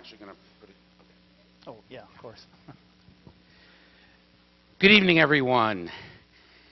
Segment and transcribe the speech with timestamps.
[0.00, 0.74] actually going to put it,
[1.66, 2.40] Oh, yeah, of course.
[4.80, 5.90] Good evening, everyone.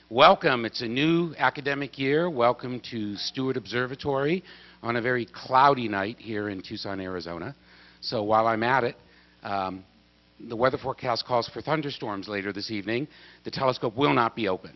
[0.09, 0.65] Welcome.
[0.65, 2.31] It's a new academic year.
[2.31, 4.43] Welcome to Steward Observatory
[4.83, 7.55] on a very cloudy night here in Tucson, Arizona.
[8.01, 8.97] So while I'm at it,
[9.43, 9.85] um,
[10.49, 13.09] the weather forecast calls for thunderstorms later this evening.
[13.45, 14.73] The telescope will not be open.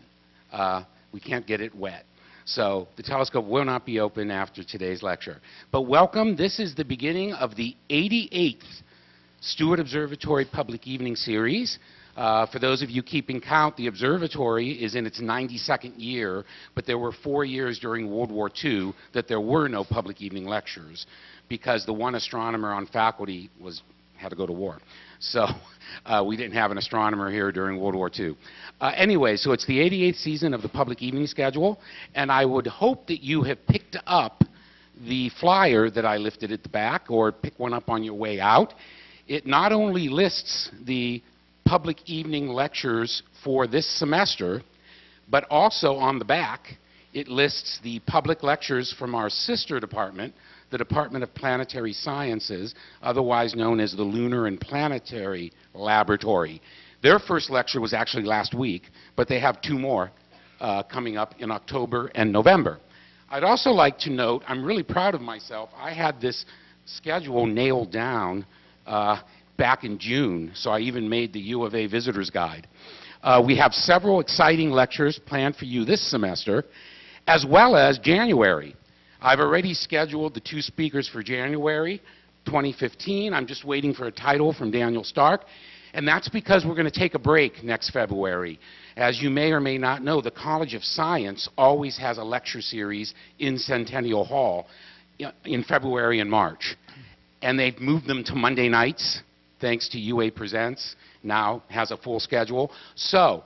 [0.51, 2.05] Uh, we can't get it wet.
[2.45, 5.39] So the telescope will not be open after today's lecture.
[5.71, 6.35] But welcome.
[6.35, 8.81] This is the beginning of the 88th
[9.39, 11.79] Steward Observatory Public Evening Series.
[12.17, 16.43] Uh, for those of you keeping count, the observatory is in its 92nd year,
[16.75, 20.45] but there were four years during World War II that there were no public evening
[20.45, 21.07] lectures
[21.49, 23.81] because the one astronomer on faculty was
[24.17, 24.79] had to go to war.
[25.23, 25.47] So
[26.05, 28.35] uh, we didn't have an astronomer here during World War II.
[28.81, 31.79] Uh, anyway, so it's the 88th season of the public evening schedule,
[32.13, 34.43] and I would hope that you have picked up
[35.07, 38.39] the flyer that I lifted at the back, or pick one up on your way
[38.39, 38.73] out.
[39.27, 41.21] It not only lists the
[41.65, 44.61] public evening lectures for this semester,
[45.29, 46.77] but also on the back,
[47.13, 50.33] it lists the public lectures from our sister department,
[50.73, 56.63] the Department of Planetary Sciences, otherwise known as the Lunar and Planetary Laboratory.
[57.03, 60.11] Their first lecture was actually last week, but they have two more
[60.59, 62.79] uh, coming up in October and November.
[63.29, 65.69] I'd also like to note, I'm really proud of myself.
[65.77, 66.43] I had this
[66.85, 68.43] schedule nailed down
[68.87, 69.21] uh,
[69.57, 72.67] back in June, so I even made the U of A Visitor's Guide.
[73.21, 76.65] Uh, we have several exciting lectures planned for you this semester,
[77.27, 78.75] as well as January.
[79.23, 81.99] I've already scheduled the two speakers for January
[82.45, 83.33] 2015.
[83.33, 85.45] I'm just waiting for a title from Daniel Stark.
[85.93, 88.59] And that's because we're going to take a break next February.
[88.97, 92.59] As you may or may not know, the College of Science always has a lecture
[92.59, 94.67] series in Centennial Hall
[95.45, 96.75] in February and March.
[97.41, 99.21] And they've moved them to Monday nights,
[99.61, 102.71] thanks to UA Presents, now has a full schedule.
[102.95, 103.45] So,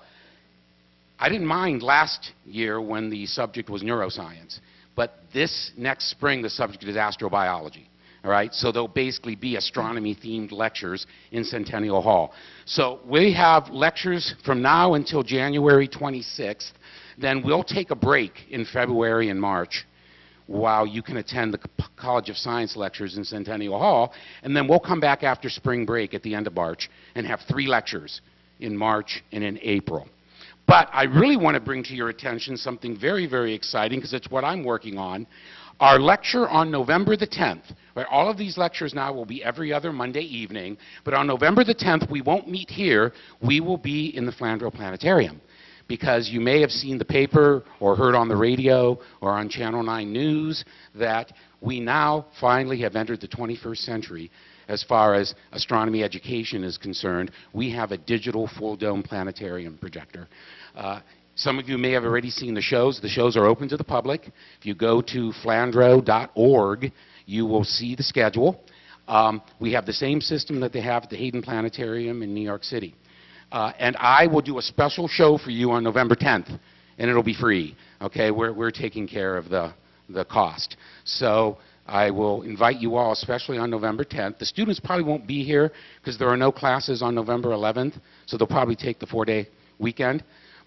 [1.20, 4.60] I didn't mind last year when the subject was neuroscience,
[4.98, 7.86] but this next spring the subject is astrobiology.
[8.26, 12.34] All right, so there'll basically be astronomy-themed lectures in Centennial Hall.
[12.66, 16.72] So we have lectures from now until January 26th.
[17.18, 19.86] Then we'll take a break in February and March
[20.48, 21.60] while you can attend the
[21.96, 24.14] College of Science lectures in Centennial Hall.
[24.44, 27.42] And then we'll come back after spring break at the end of March and have
[27.48, 28.22] three lectures
[28.60, 30.08] in March and in April.
[30.68, 34.30] But I really want to bring to your attention something very, very exciting because it's
[34.30, 35.26] what I'm working on.
[35.80, 39.72] Our lecture on November the 10th, right, all of these lectures now will be every
[39.72, 43.14] other Monday evening, but on November the 10th, we won't meet here.
[43.42, 45.40] We will be in the Flandreau Planetarium
[45.88, 49.84] because you may have seen the paper or heard on the radio or on Channel
[49.84, 54.32] 9 News that we now finally have entered the 21st century
[54.68, 57.32] as far as astronomy education is concerned.
[57.54, 60.28] We have a digital full dome planetarium projector.
[60.76, 61.02] Uh,
[61.36, 63.00] some of you may have already seen the shows.
[63.00, 64.28] The shows are open to the public.
[64.60, 66.92] If you go to flandreau.org,
[67.28, 68.60] you will see the schedule.
[69.08, 72.42] Um, we have the same system that they have at the Hayden Planetarium in New
[72.42, 72.96] York City.
[73.52, 76.60] Uh, and I will do a special show for you on November 10th,
[76.98, 77.78] and it'll be free.
[78.02, 79.74] Okay, we're, we're taking care of the,
[80.10, 80.76] the cost.
[81.06, 84.40] So I will invite you all, especially on November 10th.
[84.40, 88.38] The students probably won't be here because there are no classes on November 11th, so
[88.38, 89.48] they'll probably take the four-day
[89.80, 90.24] weekend.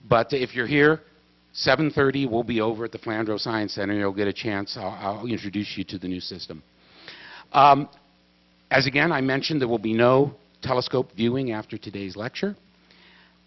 [0.09, 1.01] But if you're here,
[1.55, 3.95] 7.30, we'll be over at the Flandreau Science Center.
[3.95, 4.77] You'll get a chance.
[4.79, 6.63] I'll, I'll introduce you to the new system.
[7.53, 7.89] Um,
[8.71, 10.33] as again, I mentioned, there will be no
[10.63, 12.57] telescope viewing after today's lecture.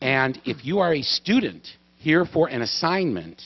[0.01, 1.65] And if you are a student
[1.97, 3.41] here for an assignment,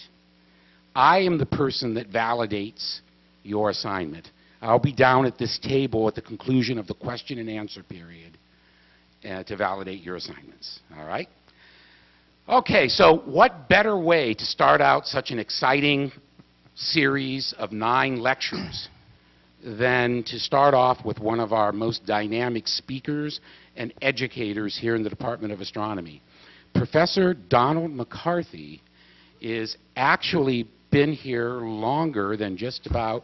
[0.95, 3.01] I am the person that validates
[3.47, 4.30] your assignment.
[4.62, 8.38] I'll be down at this table at the conclusion of the question and answer period
[9.28, 10.80] uh, to validate your assignments.
[10.97, 11.28] All right?
[12.50, 16.12] Okay, so what better way to start out such an exciting
[16.75, 18.88] series of nine lectures
[19.64, 23.41] than to start off with one of our most dynamic speakers
[23.76, 26.22] and educators here in the Department of Astronomy.
[26.73, 28.82] Professor Donald McCarthy
[29.41, 33.23] is actually been here longer than just about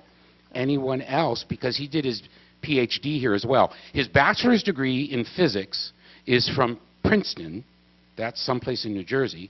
[0.53, 2.21] anyone else because he did his
[2.63, 3.73] PhD here as well.
[3.93, 5.91] His bachelor's degree in physics
[6.25, 7.63] is from Princeton,
[8.17, 9.49] that's someplace in New Jersey.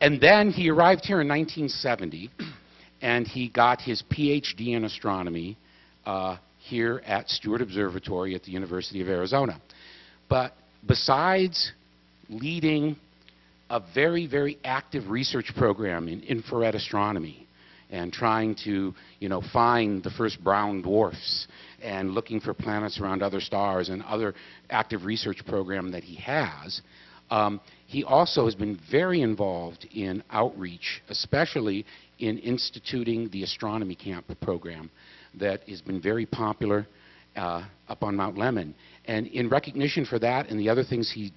[0.00, 2.30] And then he arrived here in 1970,
[3.00, 5.56] and he got his PhD in astronomy
[6.04, 9.60] uh, here at Steward Observatory at the University of Arizona.
[10.28, 10.54] But
[10.86, 11.72] besides
[12.28, 12.96] leading
[13.70, 17.41] a very, very active research program in infrared astronomy
[17.92, 21.46] and trying to, you know, find the first brown dwarfs
[21.80, 24.34] and looking for planets around other stars and other
[24.70, 26.80] active research program that he has.
[27.30, 31.84] Um, he also has been very involved in outreach, especially
[32.18, 34.90] in instituting the astronomy camp program
[35.38, 36.86] that has been very popular
[37.36, 38.74] uh, up on Mount Lemmon.
[39.04, 41.32] And in recognition for that and the other things he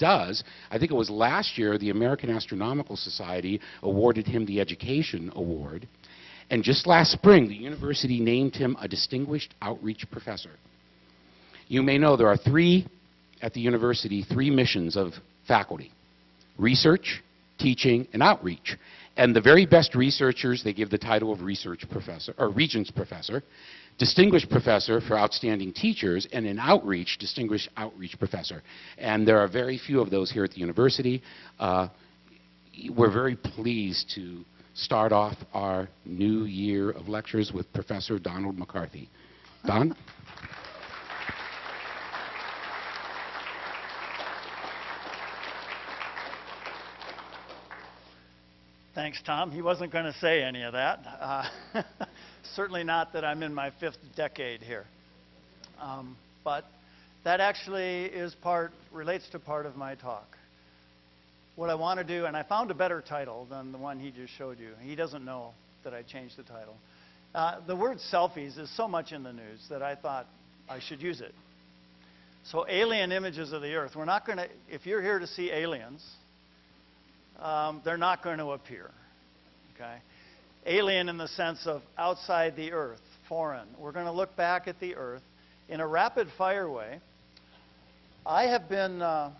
[0.00, 5.30] does, I think it was last year the American Astronomical Society awarded him the Education
[5.36, 5.86] Award.
[6.50, 10.50] And just last spring, the university named him a Distinguished Outreach Professor.
[11.68, 12.88] You may know there are three
[13.42, 15.12] at the university, three missions of
[15.46, 15.92] faculty
[16.58, 17.22] research,
[17.58, 18.76] teaching, and outreach.
[19.16, 23.42] And the very best researchers, they give the title of research professor, or regents professor,
[24.00, 28.62] distinguished professor for outstanding teachers, and an outreach, distinguished outreach professor.
[28.96, 31.22] And there are very few of those here at the university.
[31.58, 31.88] Uh,
[32.96, 34.42] we're very pleased to
[34.72, 39.10] start off our new year of lectures with Professor Donald McCarthy.
[39.66, 39.94] Don?
[48.94, 49.50] Thanks, Tom.
[49.50, 51.00] He wasn't going to say any of that.
[51.20, 51.44] Uh,
[52.54, 54.86] certainly not that I'm in my fifth decade here.
[55.80, 56.64] Um, but
[57.24, 60.26] that actually is part, relates to part of my talk.
[61.56, 64.10] What I want to do, and I found a better title than the one he
[64.10, 64.70] just showed you.
[64.80, 65.52] He doesn't know
[65.84, 66.76] that I changed the title.
[67.34, 70.26] Uh, the word selfies is so much in the news that I thought
[70.68, 71.34] I should use it.
[72.44, 73.92] So, alien images of the Earth.
[73.94, 76.02] We're not going to, if you're here to see aliens,
[77.38, 78.90] um, they're not going to appear.
[79.74, 79.96] Okay?
[80.66, 83.66] Alien in the sense of outside the earth, foreign.
[83.78, 85.22] We're going to look back at the earth
[85.68, 87.00] in a rapid fire way.
[88.26, 89.32] I have been uh,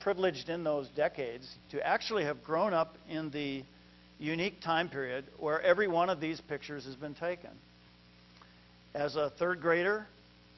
[0.00, 3.62] privileged in those decades to actually have grown up in the
[4.18, 7.50] unique time period where every one of these pictures has been taken.
[8.94, 10.06] As a third grader,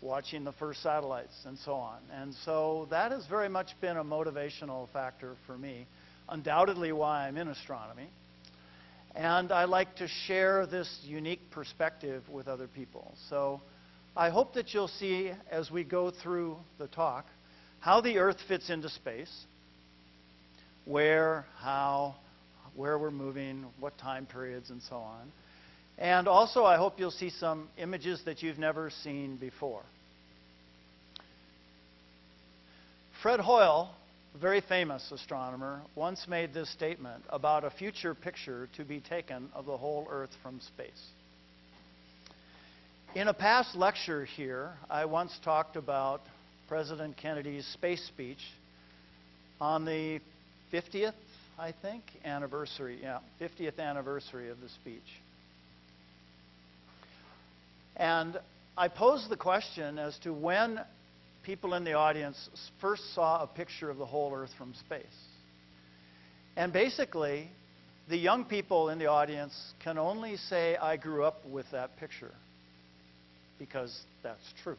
[0.02, 1.98] watching the first satellites and so on.
[2.12, 5.86] And so that has very much been a motivational factor for me
[6.28, 8.08] undoubtedly why I'm in astronomy.
[9.16, 13.14] And I like to share this unique perspective with other people.
[13.30, 13.62] So
[14.14, 17.24] I hope that you'll see as we go through the talk
[17.80, 19.32] how the Earth fits into space,
[20.84, 22.16] where, how,
[22.74, 25.32] where we're moving, what time periods, and so on.
[25.96, 29.82] And also, I hope you'll see some images that you've never seen before.
[33.22, 33.94] Fred Hoyle
[34.36, 39.66] very famous astronomer, once made this statement about a future picture to be taken of
[39.66, 41.06] the whole Earth from space.
[43.14, 46.20] In a past lecture here, I once talked about
[46.68, 48.44] President Kennedy's space speech
[49.60, 50.20] on the
[50.72, 51.14] 50th,
[51.58, 55.00] I think, anniversary, yeah, 50th anniversary of the speech.
[57.96, 58.38] And
[58.76, 60.80] I posed the question as to when
[61.46, 62.50] people in the audience
[62.81, 65.06] first saw a picture of the whole Earth from space.
[66.56, 67.48] And basically,
[68.08, 72.32] the young people in the audience can only say, I grew up with that picture,
[73.60, 74.76] because that's true.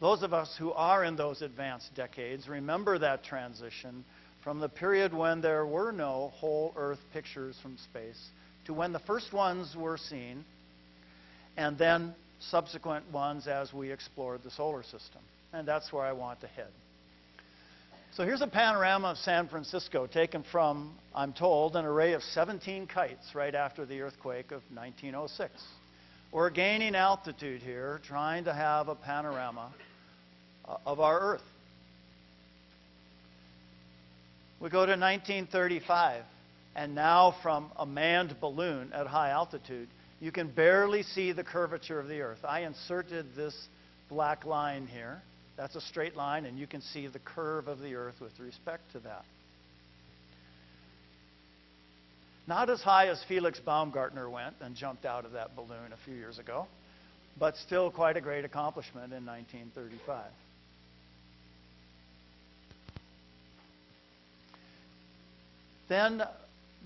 [0.00, 4.04] Those of us who are in those advanced decades remember that transition
[4.42, 8.20] from the period when there were no whole Earth pictures from space
[8.66, 10.44] to when the first ones were seen,
[11.56, 15.22] and then subsequent ones as we explored the solar system
[15.52, 16.70] and that's where I want to head.
[18.12, 22.86] So here's a panorama of San Francisco taken from, I'm told, an array of 17
[22.86, 25.52] kites right after the earthquake of 1906.
[26.32, 29.72] We're gaining altitude here, trying to have a panorama
[30.66, 31.42] uh, of our Earth.
[34.60, 36.24] We go to 1935,
[36.74, 39.88] and now from a manned balloon at high altitude,
[40.20, 42.40] you can barely see the curvature of the Earth.
[42.44, 43.54] I inserted this
[44.08, 45.22] black line here.
[45.58, 48.92] That's a straight line, and you can see the curve of the Earth with respect
[48.92, 49.24] to that.
[52.46, 56.14] Not as high as Felix Baumgartner went and jumped out of that balloon a few
[56.14, 56.68] years ago,
[57.38, 60.24] but still quite a great accomplishment in 1935.
[65.88, 66.22] Then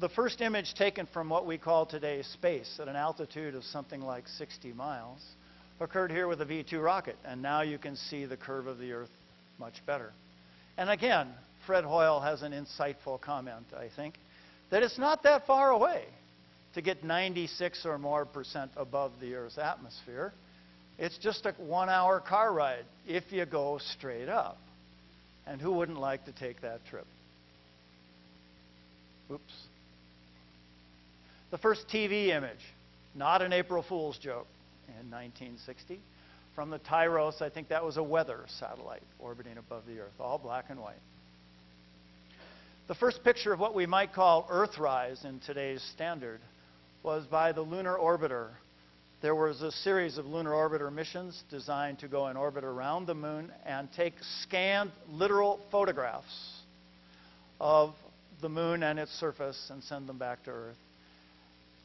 [0.00, 4.00] the first image taken from what we call today space at an altitude of something
[4.00, 5.20] like 60 miles
[5.80, 8.92] occurred here with a V2 rocket, and now you can see the curve of the
[8.92, 9.10] Earth
[9.58, 10.12] much better.
[10.76, 11.28] And again,
[11.66, 14.14] Fred Hoyle has an insightful comment, I think,
[14.70, 16.04] that it's not that far away
[16.74, 20.32] to get 96 or more percent above the Earth's atmosphere.
[20.98, 24.58] It's just a one hour car ride if you go straight up.
[25.46, 27.06] And who wouldn't like to take that trip?
[29.30, 29.42] Oops.
[31.50, 32.52] The first TV image,
[33.14, 34.46] not an April Fool's joke
[34.88, 36.00] in 1960.
[36.54, 40.38] from the TIROS, I think that was a weather satellite orbiting above the Earth, all
[40.38, 41.00] black and white.
[42.88, 46.40] The first picture of what we might call Earthrise in today's standard
[47.02, 48.48] was by the Lunar Orbiter.
[49.22, 53.14] There was a series of Lunar Orbiter missions designed to go in orbit around the
[53.14, 56.60] moon and take scanned, literal photographs
[57.60, 57.94] of
[58.42, 60.76] the moon and its surface and send them back to Earth.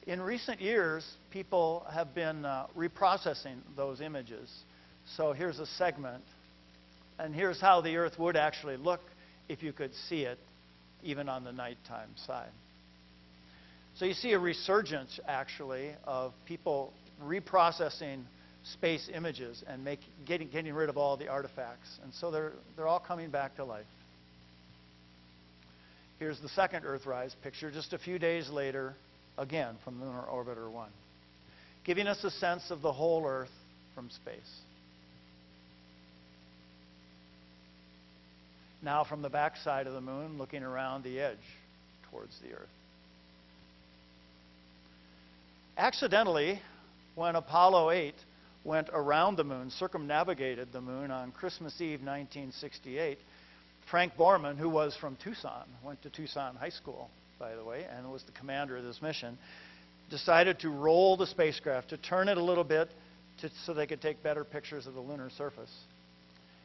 [0.07, 4.49] In recent years, people have been uh, reprocessing those images.
[5.17, 6.23] So here's a segment,
[7.19, 9.01] and here's how the Earth would actually look
[9.49, 10.39] if you could see it,
[11.03, 12.51] even on the nighttime side.
[13.97, 18.21] So you see a resurgence, actually, of people reprocessing
[18.63, 21.99] space images and make, getting, getting rid of all the artifacts.
[22.01, 23.85] And so they're, they're all coming back to life.
[26.17, 28.95] Here's the second Earthrise picture, just a few days later,
[29.37, 30.89] again from Lunar Orbiter 1,
[31.85, 33.51] giving us a sense of the whole Earth
[33.95, 34.61] from space.
[38.81, 41.37] Now from the backside of the moon, looking around the edge
[42.09, 42.69] towards the Earth.
[45.77, 46.59] Accidentally,
[47.15, 48.15] when Apollo 8
[48.63, 53.17] went around the moon, circumnavigated the moon on Christmas Eve 1968,
[53.89, 58.11] Frank Borman, who was from Tucson, went to Tucson High School, by the way, and
[58.11, 59.37] was the commander of this mission,
[60.09, 62.89] decided to roll the spacecraft, to turn it a little bit
[63.41, 65.71] to, so they could take better pictures of the lunar surface.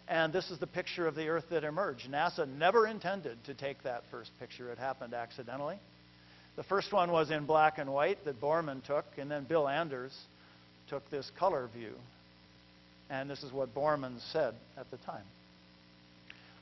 [0.08, 2.10] And this is the picture of the Earth that emerged.
[2.10, 4.70] NASA never intended to take that first picture.
[4.70, 5.76] It happened accidentally.
[6.56, 10.16] The first one was in black and white that Borman took, and then Bill Anders
[10.88, 11.94] took this color view.
[13.08, 15.24] And this is what Borman said at the time.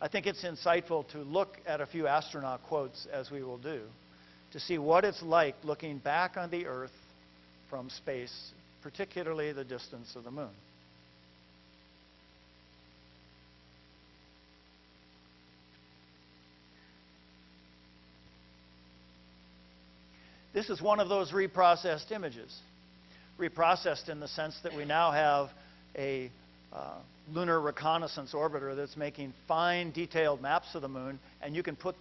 [0.01, 3.83] I think it's insightful to look at a few astronaut quotes, as we will do,
[4.53, 6.91] to see what it's like looking back on the Earth
[7.69, 8.53] from space,
[8.83, 10.49] particularly the distance of the moon.
[20.53, 22.57] This is one of those reprocessed images.
[23.39, 25.51] Reprocessed in the sense that we now have
[25.97, 26.31] a
[26.73, 26.99] uh,
[27.33, 31.95] lunar reconnaissance orbiter that's making fine, detailed maps of the moon, and you can put,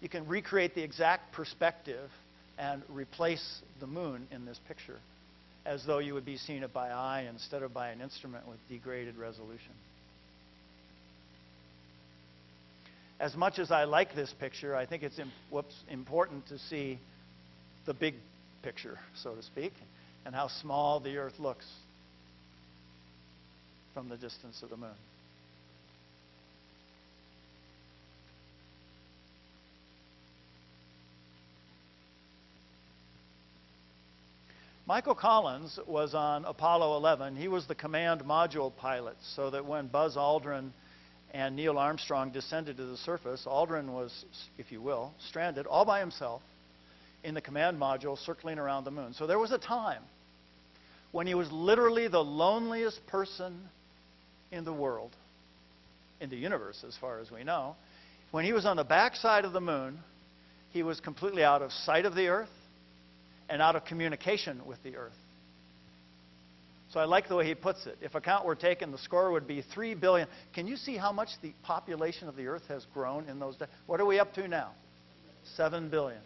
[0.00, 2.10] you can recreate the exact perspective
[2.58, 4.98] and replace the moon in this picture,
[5.66, 8.58] as though you would be seeing it by eye instead of by an instrument with
[8.68, 9.72] degraded resolution.
[13.20, 16.98] As much as I like this picture, I think it's whoops, important to see
[17.86, 18.14] the big
[18.62, 19.72] picture, so to speak,
[20.26, 21.66] and how small the Earth looks
[23.94, 24.90] from the distance of the moon.
[34.86, 37.36] Michael Collins was on Apollo 11.
[37.36, 40.72] He was the command module pilot, so that when Buzz Aldrin
[41.32, 44.26] and Neil Armstrong descended to the surface, Aldrin was,
[44.58, 46.42] if you will, stranded all by himself
[47.22, 49.14] in the command module circling around the moon.
[49.14, 50.02] So there was a time
[51.12, 53.70] when he was literally the loneliest person
[54.54, 55.10] in the world,
[56.20, 57.76] in the universe as far as we know.
[58.30, 59.98] When he was on the backside of the moon,
[60.70, 62.48] he was completely out of sight of the earth
[63.48, 65.12] and out of communication with the earth.
[66.92, 67.98] So I like the way he puts it.
[68.00, 70.28] If account were taken, the score would be 3 billion.
[70.54, 73.68] Can you see how much the population of the earth has grown in those days?
[73.86, 74.70] What are we up to now?
[75.56, 76.20] 7 billion.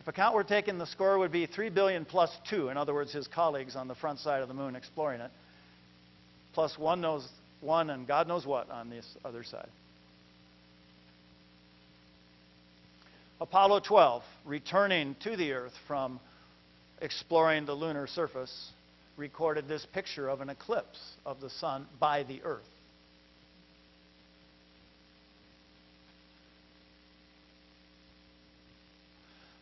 [0.00, 3.12] If account were taken, the score would be 3 billion plus 2, in other words,
[3.12, 5.30] his colleagues on the front side of the moon exploring it,
[6.54, 7.28] plus one knows
[7.60, 9.68] one and God knows what on this other side.
[13.40, 16.20] Apollo 12, returning to the Earth from
[17.02, 18.70] exploring the lunar surface,
[19.16, 22.62] recorded this picture of an eclipse of the sun by the Earth.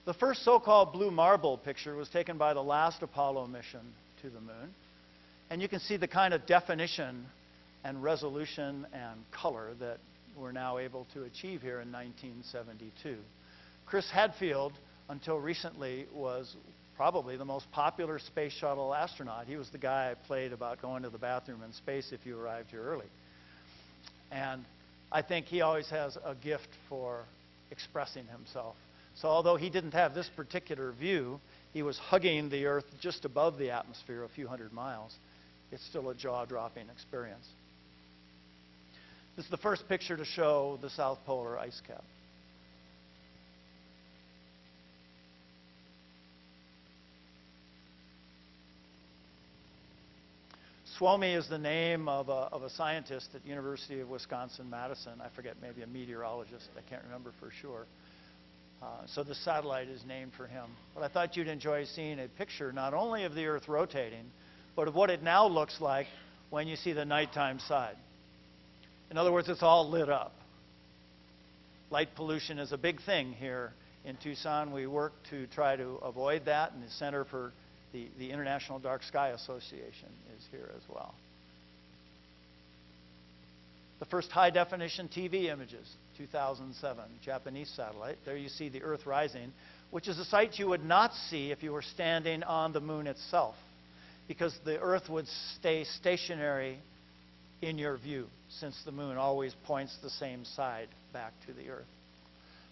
[0.04, 3.80] The first so called blue marble picture was taken by the last Apollo mission
[4.22, 4.74] to the moon.
[5.52, 7.26] And you can see the kind of definition
[7.84, 9.98] and resolution and color that
[10.34, 13.18] we're now able to achieve here in 1972.
[13.84, 14.72] Chris Hadfield,
[15.10, 16.56] until recently, was
[16.96, 19.44] probably the most popular space shuttle astronaut.
[19.44, 22.40] He was the guy I played about going to the bathroom in space if you
[22.40, 23.10] arrived here early.
[24.30, 24.64] And
[25.12, 27.24] I think he always has a gift for
[27.70, 28.76] expressing himself.
[29.16, 31.40] So although he didn't have this particular view,
[31.74, 35.14] he was hugging the Earth just above the atmosphere a few hundred miles.
[35.72, 37.46] It's still a jaw-dropping experience.
[39.36, 42.04] This is the first picture to show the South Polar ice cap.
[50.98, 55.22] Suomi is the name of a, of a scientist at University of Wisconsin-Madison.
[55.22, 56.68] I forget, maybe a meteorologist.
[56.76, 57.86] I can't remember for sure.
[58.82, 60.66] Uh, so the satellite is named for him.
[60.94, 64.26] But I thought you'd enjoy seeing a picture not only of the Earth rotating,
[64.76, 66.06] but of what it now looks like
[66.50, 67.96] when you see the nighttime side.
[69.10, 70.32] In other words, it's all lit up.
[71.90, 73.72] Light pollution is a big thing here
[74.04, 74.72] in Tucson.
[74.72, 77.52] We work to try to avoid that, and the Center for
[77.92, 81.14] the, the International Dark Sky Association is here as well.
[83.98, 85.86] The first high definition TV images,
[86.18, 88.16] 2007, Japanese satellite.
[88.24, 89.52] There you see the Earth rising,
[89.90, 93.06] which is a sight you would not see if you were standing on the moon
[93.06, 93.54] itself,
[94.28, 95.26] because the Earth would
[95.58, 96.78] stay stationary
[97.60, 98.26] in your view,
[98.60, 101.86] since the moon always points the same side back to the Earth.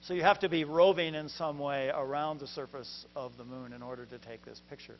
[0.02, 3.72] So you have to be roving in some way around the surface of the moon
[3.72, 4.96] in order to take this picture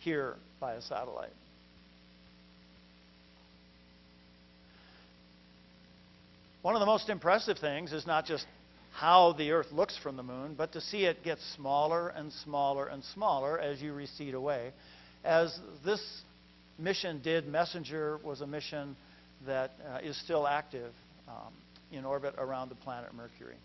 [0.00, 1.32] here by a satellite.
[6.62, 8.46] One of the most impressive things is not just
[8.92, 12.86] how the Earth looks from the moon, but to see it get smaller and smaller
[12.86, 14.72] and smaller as you recede away.
[15.24, 16.02] As this
[16.78, 18.94] mission did, Messenger was a mission
[19.46, 20.92] that uh, is still active
[21.28, 21.52] um,
[21.90, 23.56] in orbit around the planet Mercury.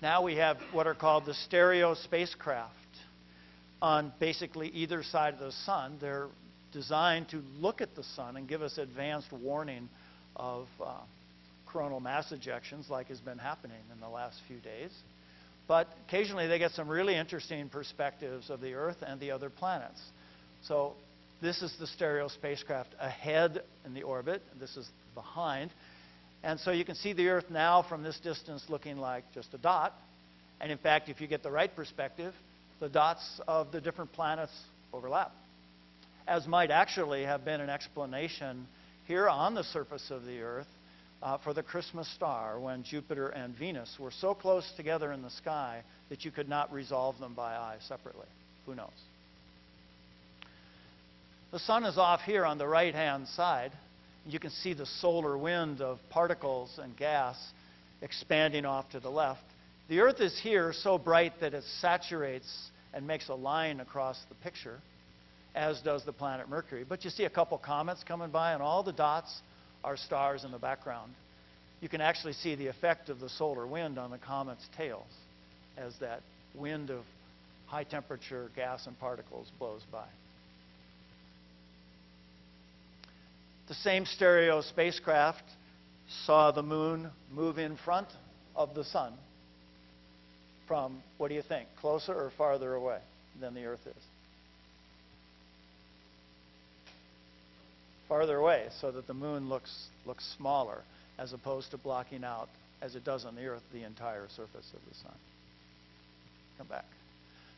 [0.00, 2.72] Now we have what are called the stereo spacecraft
[3.82, 5.96] on basically either side of the sun.
[6.00, 6.28] They're
[6.72, 9.88] designed to look at the sun and give us advanced warning
[10.36, 10.98] of uh,
[11.72, 14.90] coronal mass ejections, like has been happening in the last few days.
[15.68, 20.00] But occasionally they get some really interesting perspectives of the Earth and the other planets.
[20.62, 20.94] So
[21.42, 25.70] this is the stereo spacecraft ahead in the orbit, this is behind.
[26.42, 29.58] And so you can see the Earth now from this distance looking like just a
[29.58, 29.92] dot.
[30.60, 32.32] And in fact, if you get the right perspective,
[32.80, 34.52] the dots of the different planets
[34.92, 35.32] overlap.
[36.28, 38.66] As might actually have been an explanation
[39.06, 40.66] here on the surface of the Earth
[41.22, 45.30] uh, for the Christmas star when Jupiter and Venus were so close together in the
[45.30, 48.26] sky that you could not resolve them by eye separately.
[48.66, 48.90] Who knows?
[51.52, 53.72] The sun is off here on the right hand side.
[54.26, 57.36] You can see the solar wind of particles and gas
[58.02, 59.42] expanding off to the left.
[59.88, 64.34] The Earth is here so bright that it saturates and makes a line across the
[64.36, 64.80] picture,
[65.54, 66.84] as does the planet Mercury.
[66.86, 69.32] But you see a couple comets coming by, and all the dots
[69.84, 71.12] are stars in the background.
[71.80, 75.10] You can actually see the effect of the solar wind on the comet's tails
[75.76, 76.22] as that
[76.54, 77.04] wind of
[77.66, 80.06] high temperature gas and particles blows by.
[83.68, 85.42] The same stereo spacecraft
[86.24, 88.08] saw the moon move in front
[88.54, 89.12] of the sun
[90.68, 92.98] from, what do you think, closer or farther away
[93.40, 94.02] than the Earth is?
[98.08, 100.82] Farther away, so that the moon looks, looks smaller
[101.18, 102.48] as opposed to blocking out,
[102.80, 105.14] as it does on the Earth, the entire surface of the sun.
[106.58, 106.84] Come back.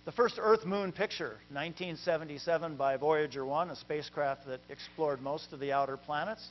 [0.04, 5.61] The first Earth Moon picture, 1977, by Voyager 1, a spacecraft that explored most of
[5.61, 6.46] the outer planets,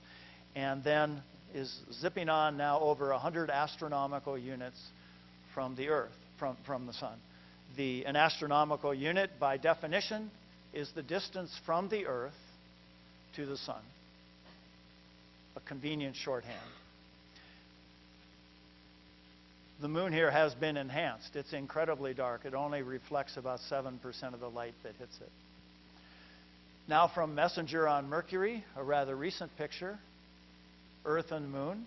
[0.56, 1.24] and then
[1.56, 4.80] is zipping on now over 100 astronomical units
[5.56, 7.18] from the Earth, from, from the Sun.
[7.78, 10.30] The, an astronomical unit, by definition,
[10.74, 12.34] is the distance from the Earth
[13.38, 13.82] to the Sun,
[15.56, 16.60] a convenient shorthand
[19.80, 21.36] the moon here has been enhanced.
[21.36, 22.46] It's incredibly dark.
[22.46, 25.30] It only reflects about 7% of the light that hits it.
[26.88, 30.00] Now from Messenger on Mercury, a rather recent picture,
[31.06, 31.86] Earth and Moon.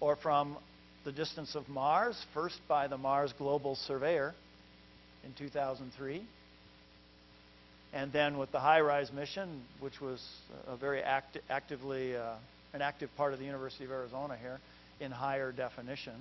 [0.00, 0.58] Or from
[1.04, 4.34] the distance of Mars, first by the Mars Global Surveyor
[5.24, 6.22] in 2003.
[7.94, 10.20] And then with the HiRISE mission, which was
[10.66, 12.34] a very acti actively uh,
[12.72, 14.58] an active part of the University of Arizona here,
[14.98, 16.14] in higher definition.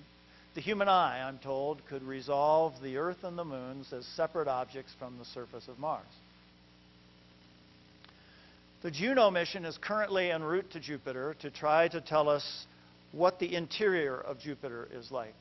[0.53, 4.93] The human eye, I'm told, could resolve the Earth and the moons as separate objects
[4.99, 6.05] from the surface of Mars.
[8.83, 12.65] The Juno mission is currently en route to Jupiter to try to tell us
[13.13, 15.33] what the interior of Jupiter is like.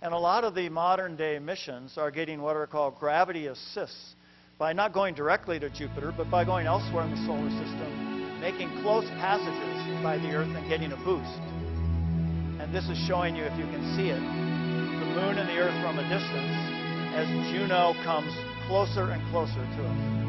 [0.00, 4.14] And a lot of the modern day missions are getting what are called gravity assists
[4.62, 8.70] by not going directly to Jupiter, but by going elsewhere in the solar system, making
[8.80, 11.42] close passages by the Earth and getting a boost.
[12.62, 15.74] And this is showing you, if you can see it, the moon and the Earth
[15.82, 16.54] from a distance
[17.10, 18.32] as Juno comes
[18.68, 20.21] closer and closer to us.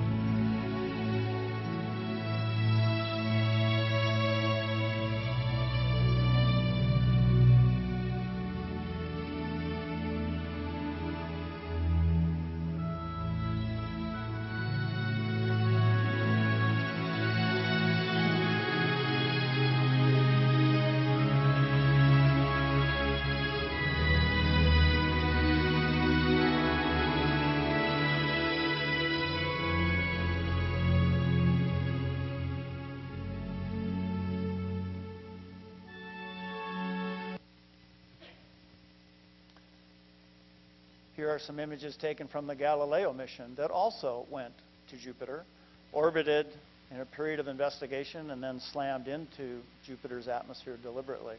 [41.15, 44.53] Here are some images taken from the Galileo mission that also went
[44.89, 45.43] to Jupiter,
[45.91, 46.47] orbited
[46.91, 51.35] in a period of investigation, and then slammed into Jupiter's atmosphere deliberately.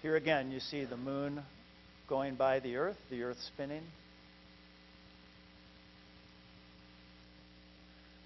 [0.00, 1.42] Here again, you see the moon
[2.08, 3.82] going by the Earth, the Earth spinning.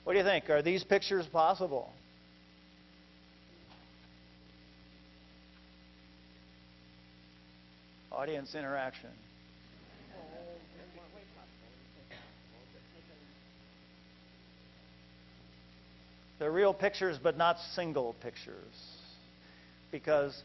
[0.04, 0.48] What do you think?
[0.48, 1.92] Are these pictures possible?
[8.10, 9.10] Audience interaction.
[16.38, 18.74] They're real pictures, but not single pictures.
[19.90, 20.40] Because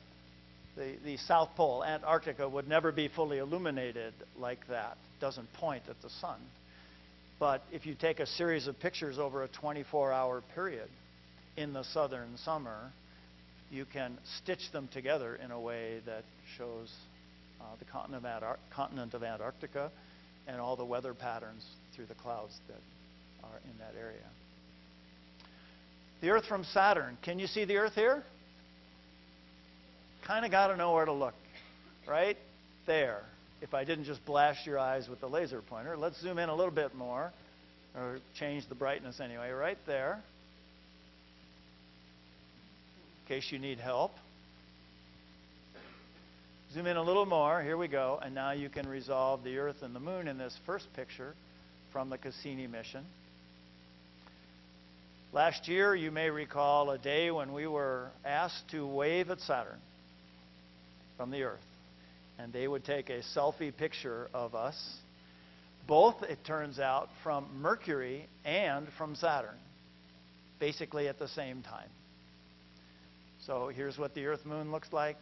[0.76, 4.98] the, the South Pole, Antarctica, would never be fully illuminated like that.
[5.18, 6.40] It doesn't point at the sun.
[7.40, 10.90] But if you take a series of pictures over a 24 hour period
[11.58, 12.92] in the southern summer,
[13.70, 16.24] you can stitch them together in a way that
[16.58, 16.92] shows
[17.60, 19.92] uh, the continent of, Antar- continent of Antarctica
[20.48, 22.82] and all the weather patterns through the clouds that
[23.44, 24.24] are in that area.
[26.24, 27.18] The Earth from Saturn.
[27.22, 28.24] Can you see the Earth here?
[30.26, 31.34] Kind of got to know where to look,
[32.08, 32.38] right?
[32.88, 33.20] There.
[33.62, 36.56] If I didn't just blast your eyes with the laser pointer, let's zoom in a
[36.56, 37.34] little bit more,
[37.94, 40.24] or change the brightness anyway, right there.
[43.24, 44.14] In case you need help.
[46.74, 47.62] Zoom in a little more.
[47.62, 48.18] Here we go.
[48.24, 51.34] And now you can resolve the Earth and the Moon in this first picture
[51.92, 53.04] from the Cassini mission.
[55.34, 59.80] Last year, you may recall a day when we were asked to wave at Saturn
[61.18, 61.60] from the Earth.
[62.38, 64.76] And they would take a selfie picture of us,
[65.88, 69.58] both, it turns out, from Mercury and from Saturn,
[70.60, 71.90] basically at the same time.
[73.48, 75.18] So here's what the Earth moon looks like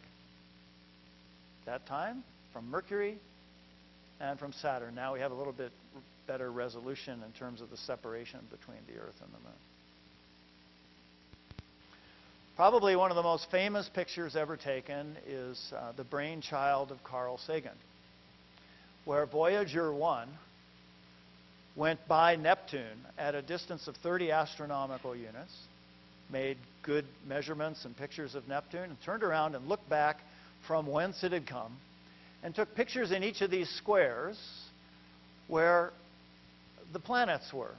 [1.64, 2.22] that time
[2.52, 3.16] from Mercury
[4.20, 4.94] and from Saturn.
[4.94, 5.72] Now we have a little bit
[6.26, 9.71] better resolution in terms of the separation between the Earth and the Moon.
[12.54, 17.38] Probably one of the most famous pictures ever taken is uh, the brainchild of Carl
[17.46, 17.72] Sagan,
[19.06, 20.28] where Voyager 1
[21.76, 25.52] went by Neptune at a distance of 30 astronomical units,
[26.30, 30.18] made good measurements and pictures of Neptune, and turned around and looked back
[30.66, 31.78] from whence it had come,
[32.42, 34.38] and took pictures in each of these squares
[35.48, 35.90] where
[36.92, 37.74] the planets were.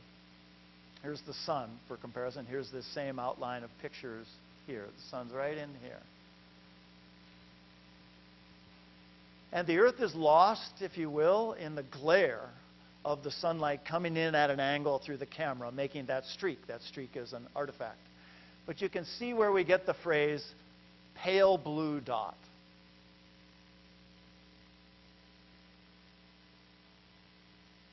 [1.04, 2.48] Here's the sun for comparison.
[2.48, 4.26] Here's the same outline of pictures
[4.68, 4.86] here.
[4.86, 6.00] The sun's right in here.
[9.52, 12.50] And the earth is lost, if you will, in the glare
[13.06, 16.66] of the sunlight coming in at an angle through the camera, making that streak.
[16.68, 18.00] That streak is an artifact.
[18.66, 20.44] But you can see where we get the phrase
[21.16, 22.38] pale blue dot.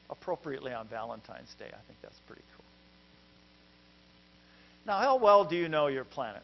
[0.08, 2.64] Appropriately on Valentine's Day, I think that's pretty cool.
[4.86, 6.42] Now, how well do you know your planet?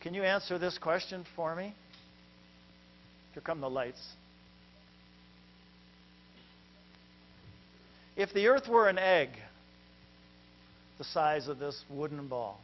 [0.00, 1.74] Can you answer this question for me?
[3.34, 4.00] Here come the lights.
[8.16, 9.30] If the Earth were an egg,
[10.98, 12.60] the size of this wooden ball,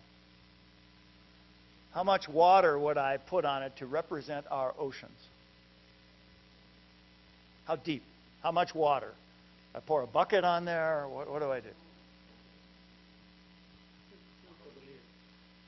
[1.92, 5.12] how much water would I put on it to represent our oceans?
[7.66, 8.02] How deep?
[8.42, 9.12] How much water?
[9.74, 11.06] I pour a bucket on there?
[11.08, 11.68] What, what do I do?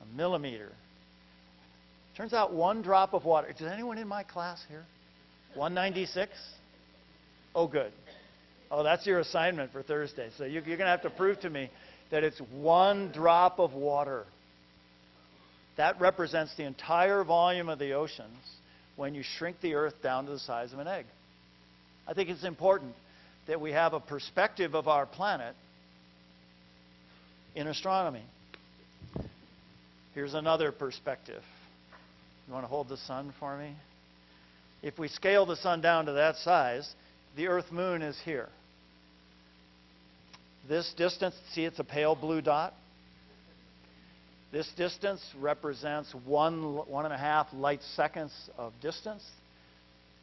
[0.01, 0.71] A millimeter.
[2.17, 3.47] Turns out one drop of water.
[3.47, 4.83] Is anyone in my class here?
[5.53, 6.31] 196?
[7.53, 7.91] Oh, good.
[8.71, 10.29] Oh, that's your assignment for Thursday.
[10.35, 11.69] So you, are going to have to prove to me
[12.09, 14.25] that it's one drop of water.
[15.77, 18.35] That represents the entire volume of the oceans
[18.95, 21.05] when you shrink the Earth down to the size of an egg.
[22.07, 22.95] I think it's important
[23.45, 25.55] that we have a perspective of our planet
[27.53, 28.23] in astronomy.
[30.15, 31.43] Here's another perspective.
[32.47, 33.75] You want to hold the sun for me?
[34.81, 36.89] If we scale the sun down to that size,
[37.35, 38.47] the Earth moon is here.
[40.69, 42.73] This distance, see it's a pale blue dot?
[44.51, 49.23] This distance represents one, one and a half light seconds of distance.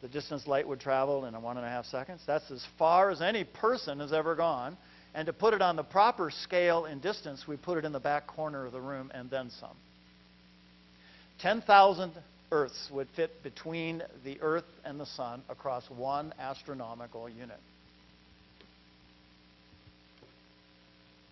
[0.00, 2.22] The distance light would travel in one and a half seconds.
[2.26, 4.78] That's as far as any person has ever gone.
[5.14, 8.00] And to put it on the proper scale in distance, we put it in the
[8.00, 9.76] back corner of the room and then some.
[11.40, 12.12] 10,000
[12.50, 17.58] Earths would fit between the Earth and the Sun across one astronomical unit.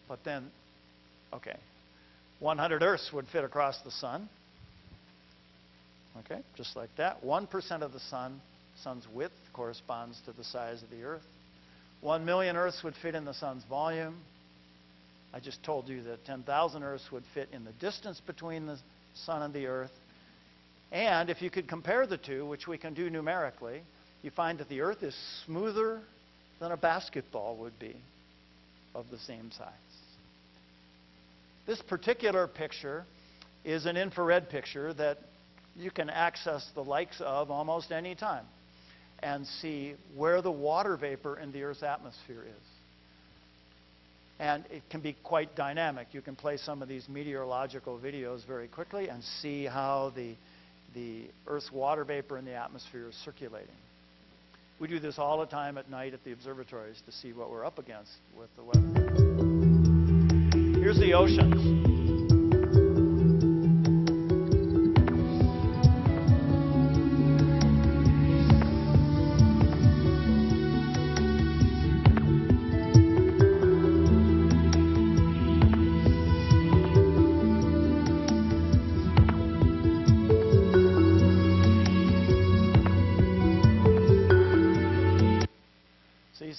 [0.09, 0.51] But then,
[1.33, 1.57] okay,
[2.41, 4.29] 100 Earths would fit across the Sun.
[6.21, 7.23] Okay, just like that.
[7.23, 8.41] 1% of the Sun,
[8.83, 11.23] Sun's width corresponds to the size of the Earth.
[12.03, 14.17] 1 million Earths would fit in the sun's volume.
[15.33, 18.77] I just told you that 10,000 Earths would fit in the distance between the
[19.14, 19.92] sun and the Earth.
[20.90, 23.83] And if you could compare the two, which we can do numerically,
[24.22, 26.01] you find that the Earth is smoother
[26.61, 27.96] than a basketball would be
[28.94, 29.72] of the same size.
[31.66, 33.05] This particular picture
[33.64, 35.18] is an infrared picture that
[35.77, 38.44] you can access the likes of almost any time
[39.22, 42.72] and see where the water vapor in the Earth's atmosphere is.
[44.42, 46.09] And it can be quite dynamic.
[46.11, 50.35] You can play some of these meteorological videos very quickly and see how the,
[50.94, 53.76] the Earth's water vapor in the atmosphere is circulating.
[54.81, 57.64] We do this all the time at night at the observatories to see what we're
[57.64, 58.81] up against with the weather.
[60.81, 62.02] Here's the oceans.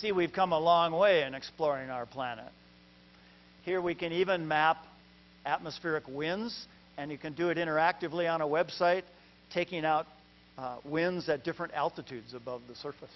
[0.03, 2.51] See, we've come a long way in exploring our planet.
[3.61, 4.85] Here we can even map
[5.45, 9.03] atmospheric winds, and you can do it interactively on a website,
[9.53, 10.05] taking out
[10.57, 13.15] uh, winds at different altitudes above the surface.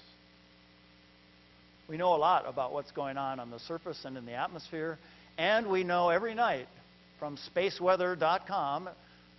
[1.90, 4.98] We know a lot about what's going on on the surface and in the atmosphere,
[5.38, 6.68] and we know every night
[7.20, 8.88] from spaceweather.com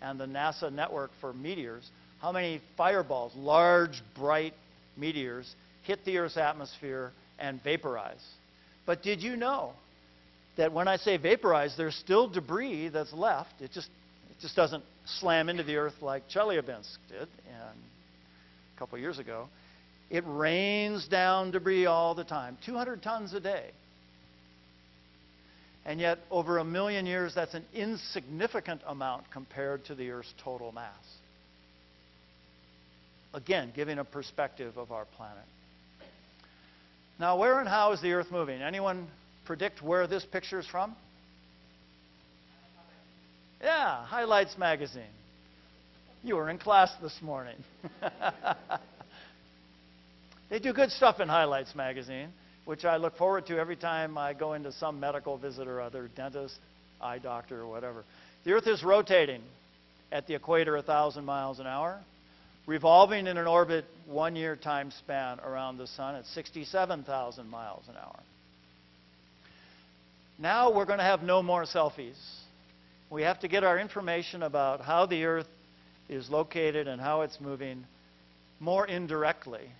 [0.02, 1.88] and the NASA network for meteors
[2.20, 4.52] how many fireballs, large, bright
[4.98, 8.24] meteors, hit the Earth's atmosphere and vaporize.
[8.86, 9.72] But did you know
[10.56, 13.60] that when I say vaporize, there's still debris that's left?
[13.60, 13.88] It just,
[14.30, 14.84] it just doesn't
[15.20, 17.28] slam into the Earth like Chelyabinsk did
[18.78, 19.48] a couple years ago.
[20.10, 23.70] It rains down debris all the time, 200 tons a day.
[25.84, 30.70] And yet, over a million years, that's an insignificant amount compared to the Earth's total
[30.70, 30.92] mass.
[33.32, 35.44] Again, giving a perspective of our planet.
[37.18, 38.62] Now, where and how is the Earth moving?
[38.62, 39.08] Anyone
[39.44, 40.94] predict where this picture is from?
[43.60, 45.02] Yeah, Highlights Magazine.
[46.22, 47.56] You were in class this morning.
[50.50, 52.28] they do good stuff in Highlights Magazine,
[52.66, 56.08] which I look forward to every time I go into some medical visit or other,
[56.14, 56.54] dentist,
[57.00, 58.04] eye doctor, or whatever.
[58.44, 59.42] The Earth is rotating
[60.12, 61.98] at the equator 1,000 miles an hour
[62.68, 67.96] revolving in an orbit one year time span around the sun at 67,000 miles an
[67.96, 68.20] hour.
[70.38, 72.18] Now we're going to have no more selfies.
[73.10, 75.48] We have to get our information about how the Earth
[76.10, 77.84] is located and how it's moving
[78.60, 79.70] more indirectly.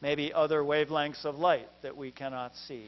[0.00, 2.86] Maybe other wavelengths of light that we cannot see,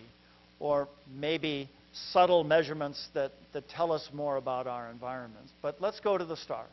[0.59, 1.69] or maybe
[2.13, 5.53] subtle measurements that, that tell us more about our environments.
[5.61, 6.71] But let's go to the stars.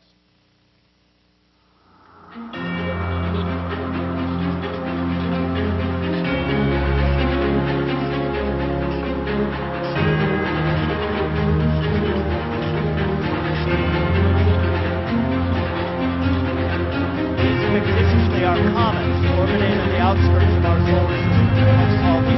[19.50, 21.66] In the outskirts of our solar system.
[22.02, 22.36] Called the.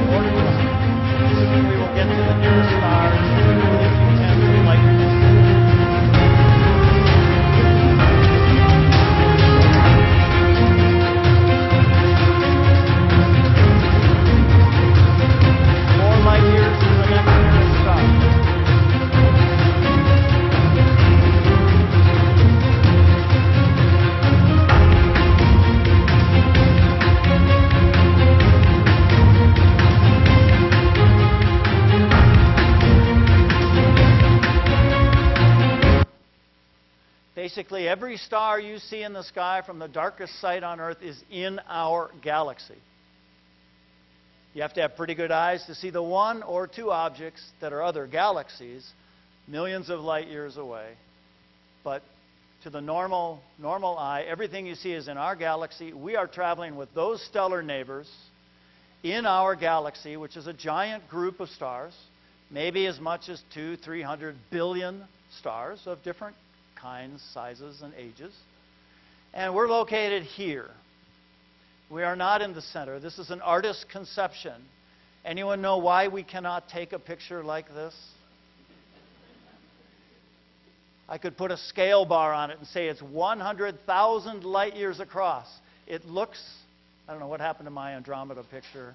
[1.38, 3.77] Soon we will get to the nearest stars
[37.88, 41.58] Every star you see in the sky from the darkest site on Earth is in
[41.66, 42.76] our galaxy.
[44.52, 47.72] You have to have pretty good eyes to see the one or two objects that
[47.72, 48.86] are other galaxies,
[49.46, 50.96] millions of light years away.
[51.82, 52.02] But
[52.62, 55.94] to the normal, normal eye, everything you see is in our galaxy.
[55.94, 58.10] We are traveling with those stellar neighbors
[59.02, 61.94] in our galaxy, which is a giant group of stars,
[62.50, 65.04] maybe as much as two, three hundred billion
[65.38, 66.36] stars of different
[66.80, 68.32] kinds, sizes, and ages.
[69.34, 70.68] And we're located here.
[71.90, 73.00] We are not in the center.
[73.00, 74.54] This is an artist's conception.
[75.24, 77.94] Anyone know why we cannot take a picture like this?
[81.08, 85.46] I could put a scale bar on it and say it's 100,000 light years across.
[85.86, 86.38] It looks,
[87.08, 88.94] I don't know what happened to my Andromeda picture.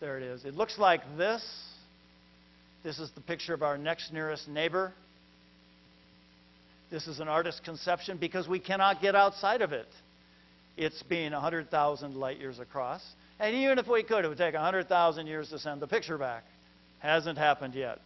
[0.00, 0.44] There it is.
[0.44, 1.44] It looks like this.
[2.82, 4.92] This is the picture of our next nearest neighbor.
[6.90, 9.88] This is an artist's conception because we cannot get outside of it.
[10.76, 13.02] It's being 100,000 light years across.
[13.40, 16.44] And even if we could, it would take 100,000 years to send the picture back.
[17.00, 17.98] Hasn't happened yet.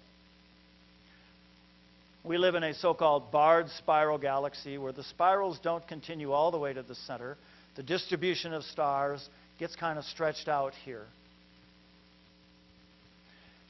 [2.23, 6.51] We live in a so called barred spiral galaxy where the spirals don't continue all
[6.51, 7.37] the way to the center.
[7.77, 9.27] The distribution of stars
[9.59, 11.05] gets kind of stretched out here.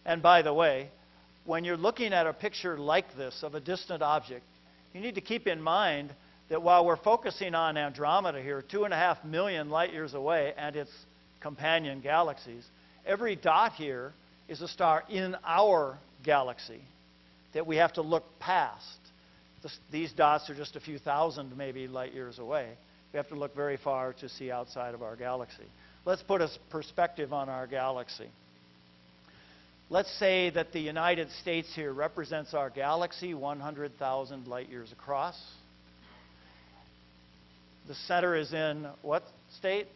[0.04, 0.90] And by the way,
[1.44, 4.44] when you're looking at a picture like this of a distant object,
[4.92, 6.14] you need to keep in mind
[6.48, 10.52] that while we're focusing on Andromeda here, two and a half million light years away,
[10.56, 10.90] and its
[11.40, 12.66] companion galaxies,
[13.06, 14.12] every dot here
[14.48, 16.80] is a star in our galaxy
[17.54, 18.98] that we have to look past.
[19.62, 22.68] This, these dots are just a few thousand, maybe, light years away.
[23.12, 25.66] We have to look very far to see outside of our galaxy.
[26.04, 28.28] Let's put a perspective on our galaxy.
[29.92, 35.36] Let's say that the United States here represents our galaxy 100,000 light years across.
[37.88, 39.24] The center is in what
[39.58, 39.88] state?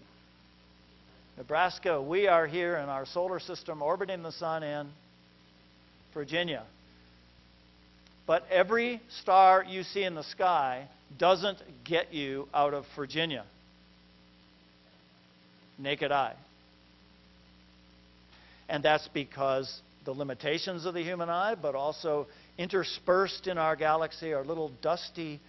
[1.39, 2.03] Nebraska.
[2.03, 4.89] We are here in our solar system orbiting the sun in
[6.13, 6.65] Virginia.
[8.27, 10.89] But every star you see in the sky
[11.21, 13.45] doesn't get you out of Virginia.
[15.79, 16.35] Naked eye.
[18.69, 22.27] And that's because the limitations of the human eye, but also
[22.59, 25.41] interspersed in our galaxy are little dusty,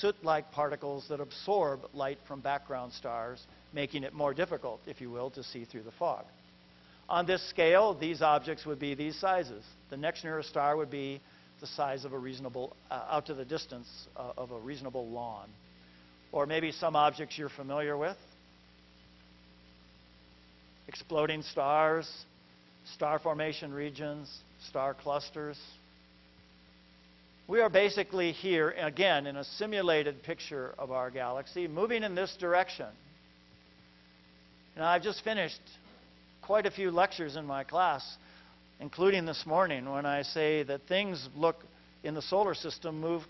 [0.00, 5.10] soot like particles that absorb light from background stars, making it more difficult, if you
[5.10, 6.24] will, to see through the fog.
[7.08, 9.64] On this scale, these objects would be these sizes.
[9.90, 11.20] The next nearest star would be
[11.60, 15.48] the size of a reasonable, uh, out to the distance uh, of a reasonable lawn.
[16.32, 18.16] Or maybe some objects you're familiar with
[20.90, 22.10] exploding stars,
[22.94, 24.30] star formation regions,
[24.68, 25.58] star clusters.
[27.48, 32.36] We are basically here, again, in a simulated picture of our galaxy, moving in this
[32.38, 32.86] direction.
[34.76, 35.60] Now, I've just finished
[36.42, 38.16] quite a few lectures in my class,
[38.78, 41.56] including this morning, when I say that things look
[42.04, 43.22] in the solar system move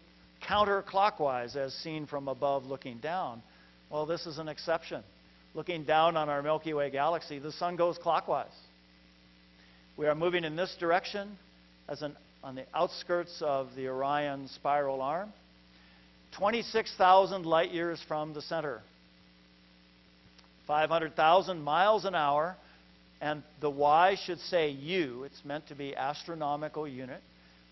[0.46, 3.42] counterclockwise as seen from above looking down.
[3.90, 5.02] Well, this is an exception.
[5.54, 8.46] Looking down on our Milky Way galaxy, the sun goes clockwise.
[10.00, 11.36] We are moving in this direction
[11.86, 15.30] as an, on the outskirts of the Orion spiral arm,
[16.38, 18.80] 26,000 light years from the center,
[20.66, 22.56] 500,000 miles an hour,
[23.20, 25.24] and the Y should say U.
[25.24, 27.20] It's meant to be astronomical unit.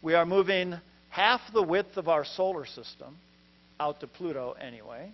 [0.03, 0.75] We are moving
[1.09, 3.17] half the width of our solar system,
[3.81, 5.13] out to Pluto anyway,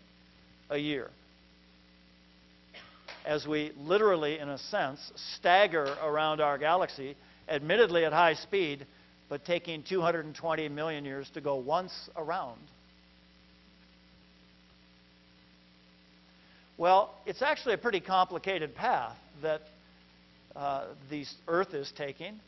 [0.68, 1.11] a year
[3.25, 5.01] as we literally, in a sense,
[5.37, 7.17] stagger around our galaxy,
[7.49, 8.87] admittedly at high speed,
[9.29, 12.61] but taking 220 million years to go once around.
[16.77, 19.63] Well, it's actually a pretty complicated path that
[20.57, 22.41] uh, the Earth is taking.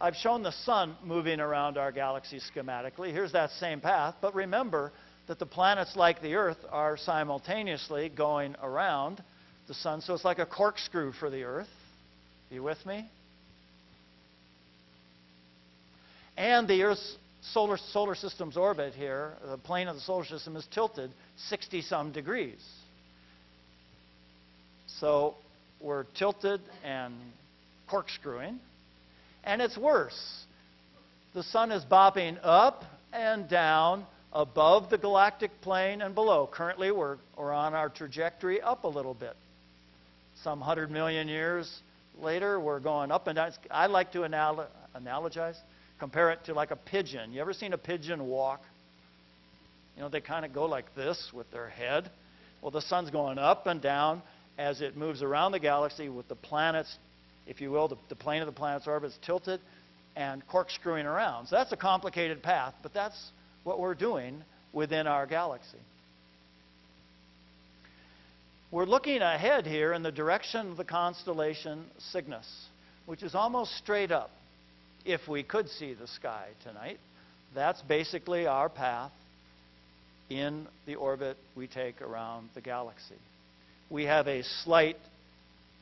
[0.00, 3.12] I've shown the sun moving around our galaxy schematically.
[3.12, 4.92] Here's that same path, but remember
[5.28, 9.22] that the planets like the Earth are simultaneously going around
[9.68, 10.00] the sun.
[10.00, 11.68] So it's like a corkscrew for the Earth.
[12.50, 13.08] Are you with me?
[16.36, 17.16] And the Earth's
[17.52, 21.10] solar, solar system's orbit here, the plane of the solar system, is tilted
[21.48, 22.60] 60 some degrees.
[25.00, 25.34] So
[25.80, 27.14] we're tilted and
[27.88, 28.58] corkscrewing.
[29.44, 30.44] And it's worse.
[31.34, 36.48] The sun is bobbing up and down above the galactic plane and below.
[36.50, 39.34] Currently, we're, we're on our trajectory up a little bit
[40.42, 41.70] some 100 million years
[42.20, 43.52] later, we're going up and down.
[43.70, 44.66] I like to anal-
[44.96, 45.56] analogize,
[45.98, 47.32] compare it to like a pigeon.
[47.32, 48.60] You ever seen a pigeon walk?
[49.96, 52.10] You know, they kind of go like this with their head.
[52.60, 54.22] Well, the sun's going up and down
[54.58, 56.96] as it moves around the galaxy with the planets,
[57.46, 59.60] if you will, the, the plane of the planet's orbit is tilted
[60.16, 61.48] and corkscrewing around.
[61.48, 63.30] So that's a complicated path, but that's
[63.64, 65.78] what we're doing within our galaxy.
[68.72, 72.46] We're looking ahead here in the direction of the constellation Cygnus,
[73.04, 74.30] which is almost straight up.
[75.04, 76.98] If we could see the sky tonight,
[77.54, 79.12] that's basically our path
[80.30, 83.18] in the orbit we take around the galaxy.
[83.90, 84.96] We have a slight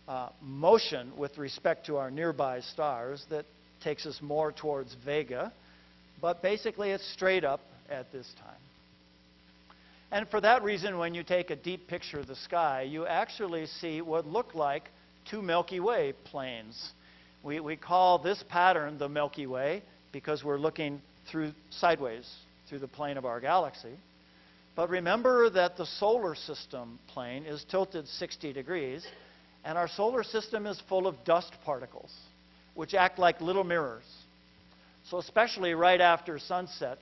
[0.09, 3.45] uh, motion with respect to our nearby stars that
[3.85, 5.53] takes us more towards Vega,
[6.21, 8.70] but basically it's straight up at this time.
[10.13, 13.67] And for that reason, when you take a deep picture of the sky, you actually
[13.67, 14.91] see what look like
[15.31, 16.93] two Milky Way planes.
[17.45, 21.01] We, we call this pattern the Milky Way because we're looking
[21.31, 22.29] through sideways
[22.69, 23.95] through the plane of our galaxy.
[24.75, 29.07] But remember that the solar system plane is tilted 60 degrees,
[29.65, 32.13] and our solar system is full of dust particles,
[32.75, 34.05] which act like little mirrors.
[35.05, 36.99] So, especially right after sunset,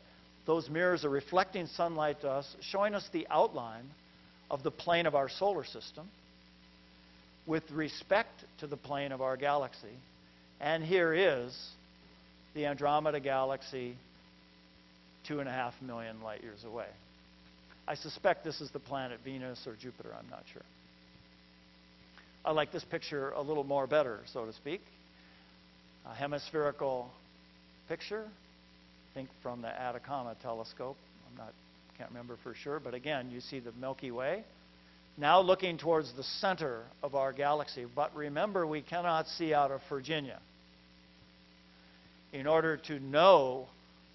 [0.49, 3.85] those mirrors are reflecting sunlight to us, showing us the outline
[4.51, 6.09] of the plane of our solar system
[7.47, 8.31] with respect
[8.61, 9.93] to the plane of our galaxy.
[10.59, 11.55] And here is
[12.55, 13.95] the Andromeda Galaxy,
[15.27, 16.89] two and a half million light years away.
[17.87, 20.63] I suspect this is the planet Venus or Jupiter, I'm not sure.
[22.43, 24.81] I like this picture a little more better, so to speak.
[26.11, 27.11] A hemispherical
[27.87, 28.25] picture,
[29.19, 30.97] think from the Atacama telescope.
[31.29, 31.53] I'm not,
[31.97, 34.45] can't remember for sure, but again, you see the Milky Way.
[35.17, 39.81] Now looking towards the center of our galaxy, but remember, we cannot see out of
[39.89, 40.39] Virginia.
[42.33, 43.67] In order to know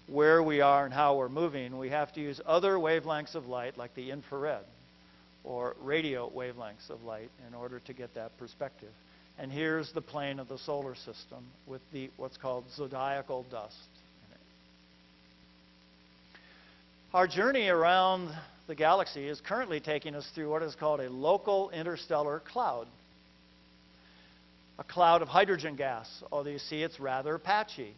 [0.06, 3.76] where we are and how we're moving, we have to use other wavelengths of light,
[3.76, 4.64] like the infrared
[5.42, 8.92] or radio wavelengths of light, in order to get that perspective.
[9.38, 13.76] And here's the plane of the solar system with the what's called zodiacal dust.
[17.14, 18.36] Our journey around
[18.66, 22.88] the galaxy is currently taking us through what is called a local interstellar cloud.
[24.80, 27.94] A cloud of hydrogen gas, although you see it's rather patchy.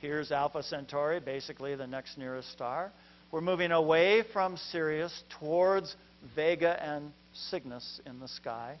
[0.00, 2.92] Here's Alpha Centauri, basically the next nearest star.
[3.32, 5.96] We're moving away from Sirius towards
[6.36, 8.78] Vega and Cygnus in the sky.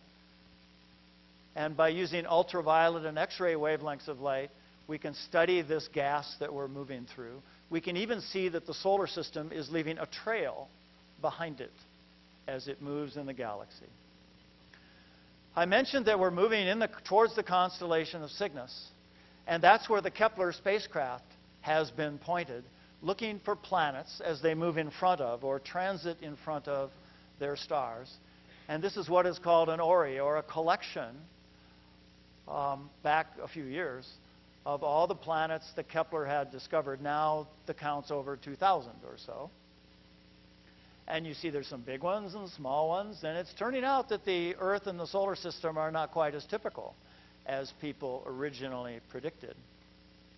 [1.56, 4.50] And by using ultraviolet and X ray wavelengths of light,
[4.86, 7.40] we can study this gas that we're moving through.
[7.74, 10.68] We can even see that the solar system is leaving a trail
[11.20, 11.72] behind it
[12.46, 13.88] as it moves in the galaxy.
[15.56, 18.72] I mentioned that we're moving the, towards the constellation of Cygnus,
[19.48, 21.24] and that's where the Kepler spacecraft
[21.62, 22.62] has been pointed,
[23.02, 26.92] looking for planets as they move in front of or transit in front of
[27.40, 28.08] their stars.
[28.68, 31.16] And this is what is called an orrery, or a collection,
[32.46, 34.08] um, back a few years,
[34.66, 37.02] of all the planets that Kepler had discovered.
[37.02, 39.50] Now the count's over 2,000 or so.
[41.06, 44.24] And you see there's some big ones and small ones, and it's turning out that
[44.24, 46.94] the Earth and the solar system are not quite as typical
[47.44, 49.54] as people originally predicted.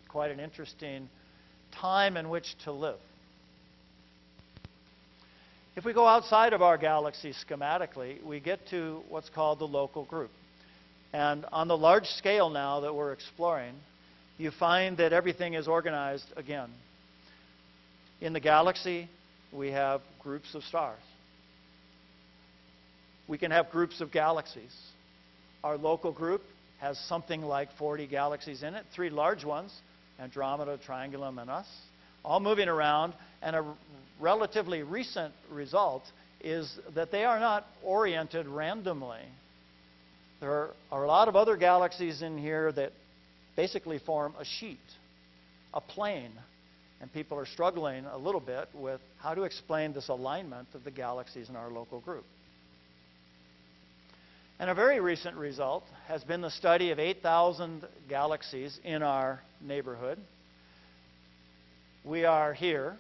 [0.09, 1.09] Quite an interesting
[1.81, 2.99] time in which to live.
[5.77, 10.05] If we go outside of our galaxy schematically, we get to what's called the local
[10.05, 10.31] group.
[11.13, 13.75] And on the large scale now that we're exploring,
[14.39, 16.71] you find that everything is organized again.
[18.21, 19.09] In the galaxy,
[19.53, 21.01] we have groups of stars.
[23.29, 24.75] We can have groups of galaxies.
[25.65, 26.43] Our local group
[26.81, 29.73] has something like 40 galaxies in it, three large ones,
[30.21, 31.67] Andromeda, Triangulum, and us,
[32.25, 33.15] all moving around.
[33.43, 33.75] And a
[34.21, 36.03] relatively recent result
[36.41, 39.23] is that they are not oriented randomly.
[40.41, 42.93] There are a lot of other galaxies in here that
[43.57, 44.79] basically form a sheet,
[45.75, 46.33] a plane.
[47.01, 50.91] And people are struggling a little bit with how to explain this alignment of the
[50.91, 52.25] galaxies in our local group.
[54.59, 60.19] And a very recent result has been the study of 8,000 galaxies in our neighborhood.
[62.05, 62.97] We are here.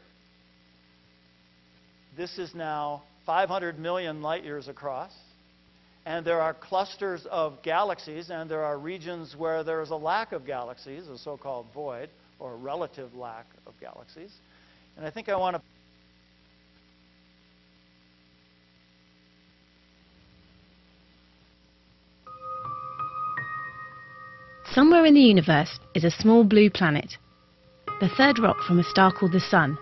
[2.14, 5.12] This is now 500 million light years across.
[6.06, 10.30] And there are clusters of galaxies, and there are regions where there is a lack
[10.30, 14.30] of galaxies, a so called void, or relative lack of galaxies.
[14.96, 15.62] And I think I want to.
[24.72, 27.16] Somewhere in the universe is a small blue planet,
[28.00, 29.76] the third rock from a star called the Sun,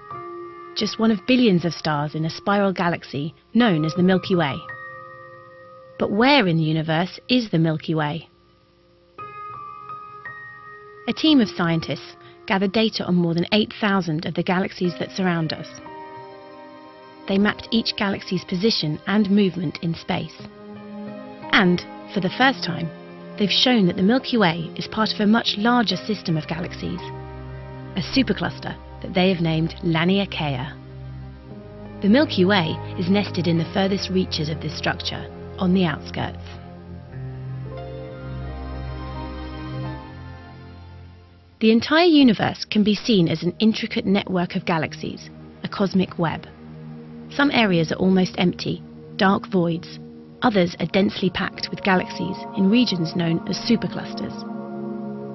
[0.75, 4.57] just one of billions of stars in a spiral galaxy known as the Milky Way.
[5.99, 8.29] But where in the universe is the Milky Way?
[11.07, 12.17] A team of scientists
[12.47, 15.69] gathered data on more than 8,000 of the galaxies that surround us.
[17.29, 20.37] They mapped each galaxy's position and movement in space.
[21.53, 21.81] And,
[22.13, 22.89] for the first time,
[23.39, 27.01] they've shown that the Milky Way is part of a much larger system of galaxies,
[27.97, 30.73] a supercluster that they have named Laniakea.
[32.03, 36.43] The Milky Way is nested in the furthest reaches of this structure, on the outskirts.
[41.61, 45.31] The entire universe can be seen as an intricate network of galaxies,
[45.63, 46.47] a cosmic web.
[47.31, 48.83] Some areas are almost empty,
[49.17, 49.99] dark voids,
[50.45, 54.35] Others are densely packed with galaxies in regions known as superclusters.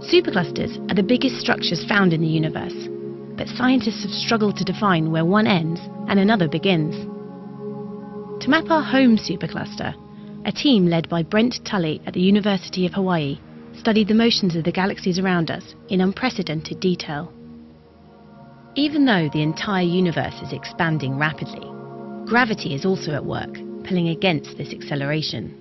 [0.06, 2.88] Superclusters are the biggest structures found in the universe,
[3.36, 6.94] but scientists have struggled to define where one ends and another begins.
[8.44, 9.96] To map our home supercluster,
[10.46, 13.40] a team led by Brent Tully at the University of Hawaii
[13.78, 17.32] studied the motions of the galaxies around us in unprecedented detail.
[18.76, 21.68] Even though the entire universe is expanding rapidly,
[22.26, 25.56] gravity is also at work, pulling against this acceleration.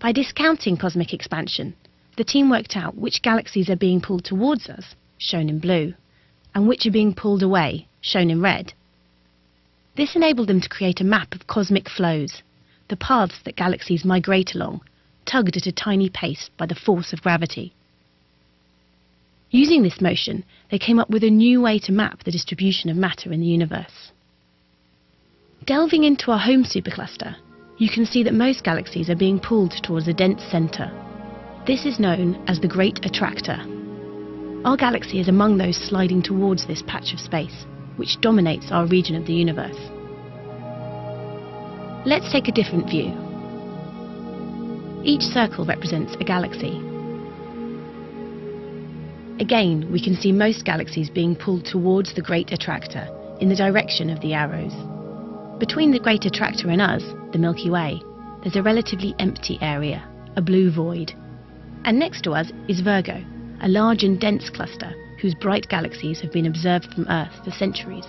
[0.00, 1.74] By discounting cosmic expansion,
[2.16, 5.94] the team worked out which galaxies are being pulled towards us, shown in blue,
[6.54, 8.72] and which are being pulled away, shown in red.
[9.96, 12.42] This enabled them to create a map of cosmic flows,
[12.90, 14.82] the paths that galaxies migrate along,
[15.24, 17.72] tugged at a tiny pace by the force of gravity.
[19.50, 22.96] Using this motion, they came up with a new way to map the distribution of
[22.96, 24.12] matter in the universe.
[25.64, 27.36] Delving into our home supercluster,
[27.78, 30.90] you can see that most galaxies are being pulled towards a dense centre.
[31.66, 33.58] This is known as the Great Attractor.
[34.64, 37.66] Our galaxy is among those sliding towards this patch of space,
[37.96, 39.78] which dominates our region of the universe.
[42.06, 43.12] Let's take a different view.
[45.04, 46.80] Each circle represents a galaxy.
[49.38, 53.06] Again, we can see most galaxies being pulled towards the Great Attractor
[53.40, 54.72] in the direction of the arrows.
[55.58, 58.02] Between the Great Attractor and us, the Milky Way,
[58.42, 60.02] there's a relatively empty area,
[60.36, 61.12] a blue void.
[61.84, 63.22] And next to us is Virgo,
[63.60, 68.06] a large and dense cluster whose bright galaxies have been observed from Earth for centuries.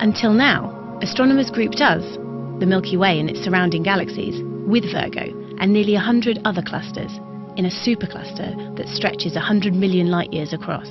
[0.00, 2.17] Until now, astronomers grouped us,
[2.60, 7.12] the Milky Way and its surrounding galaxies, with Virgo and nearly 100 other clusters
[7.56, 10.88] in a supercluster that stretches 100 million light years across.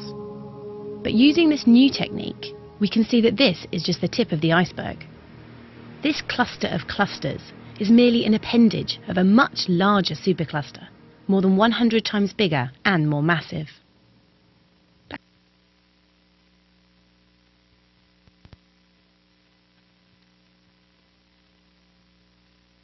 [1.03, 4.41] But using this new technique, we can see that this is just the tip of
[4.41, 5.05] the iceberg.
[6.03, 7.41] This cluster of clusters
[7.80, 10.88] is merely an appendage of a much larger supercluster,
[11.28, 13.68] more than 100 times bigger and more massive.